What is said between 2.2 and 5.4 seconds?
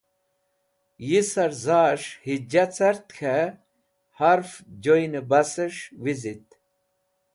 hija cart k̃hẽ harf joynẽ